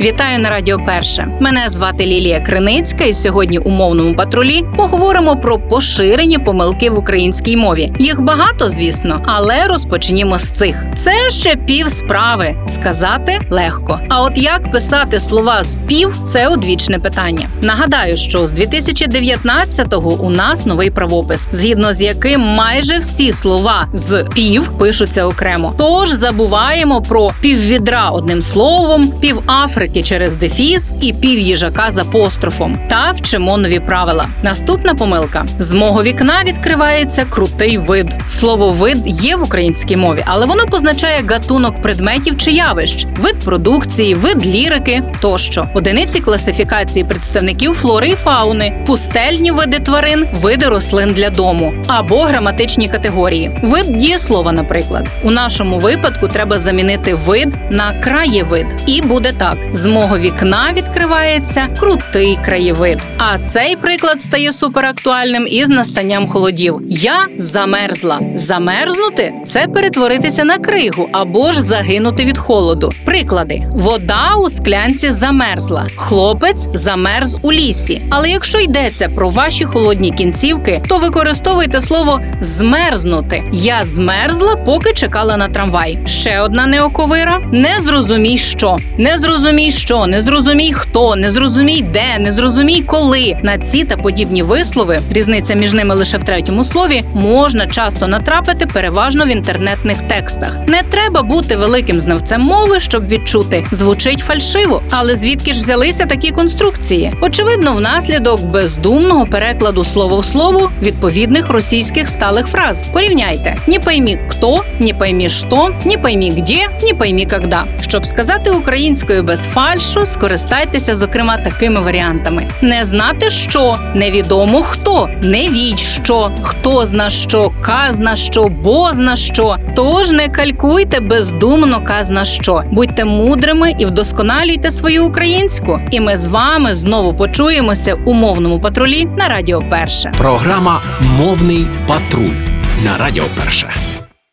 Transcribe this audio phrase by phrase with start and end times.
[0.00, 1.28] Вітаю на Радіо Перше.
[1.40, 7.56] Мене звати Лілія Криницька, і сьогодні у мовному патрулі поговоримо про поширені помилки в українській
[7.56, 7.92] мові.
[7.98, 10.84] Їх багато, звісно, але розпочнімо з цих.
[10.94, 12.56] Це ще пів справи.
[12.66, 14.00] Сказати легко.
[14.08, 17.46] А от як писати слова з пів це одвічне питання.
[17.62, 24.24] Нагадаю, що з 2019-го у нас новий правопис, згідно з яким майже всі слова з
[24.34, 25.74] пів пишуться окремо.
[25.76, 29.42] Тож забуваємо про піввідра одним словом, пів
[29.88, 32.78] Африки через дефіс і пів їжака з апострофом.
[32.88, 34.26] Та вчимо нові правила.
[34.42, 38.06] Наступна помилка: з мого вікна відкривається крутий вид.
[38.26, 44.14] Слово вид є в українській мові, але воно позначає гатунок предметів чи явищ, вид продукції,
[44.14, 51.30] вид лірики тощо, одиниці класифікації представників флори і фауни, пустельні види тварин, види рослин для
[51.30, 53.50] дому або граматичні категорії.
[53.62, 55.08] Вид дієслова, наприклад.
[55.22, 58.66] У нашому випадку треба замінити вид на краєвид.
[58.86, 62.98] І буде так: з мого вікна відкривається крутий краєвид.
[63.18, 66.80] А цей приклад стає суперактуальним із настанням холодів.
[66.88, 68.20] Я замерзла.
[68.34, 72.92] Замерзнути це перетворитися на кригу або ж загинути від холоду.
[73.04, 78.02] Приклади: вода у склянці замерзла, хлопець замерз у лісі.
[78.10, 83.42] Але якщо йдеться про ваші холодні кінцівки, то використовуйте слово змерзнути.
[83.52, 85.98] Я змерзла, поки чекала на трамвай.
[86.06, 92.18] Ще одна неоковира: не зрозумій, що не зрозумій, що не зрозумій хто, не зрозумій де,
[92.18, 93.36] не зрозумій коли.
[93.42, 98.66] На ці та подібні вислови різниця між ними лише в третьому слові можна часто натрапити
[98.66, 100.56] переважно в інтернетних текстах.
[100.66, 104.82] Не треба бути великим знавцем мови, щоб відчути, звучить фальшиво.
[104.90, 107.12] Але звідки ж взялися такі конструкції?
[107.20, 112.84] Очевидно, внаслідок бездумного перекладу слово в слово відповідних російських сталих фраз.
[112.92, 117.64] Порівняйте: не поймі хто, не поймі що, не поймі где, не поймі когда.
[117.88, 125.48] Щоб сказати українською без фальшу, скористайтеся, зокрема, такими варіантами: не знати що, невідомо хто, не
[125.48, 129.56] віть що, хто зна що, казна що, бо зна що.
[129.76, 132.62] Тож не калькуйте бездумно казна що.
[132.70, 135.80] Будьте мудрими і вдосконалюйте свою українську.
[135.90, 140.12] І ми з вами знову почуємося у мовному патрулі на Радіо Перше.
[140.18, 142.36] Програма Мовний патруль
[142.84, 143.74] на Радіо Перше.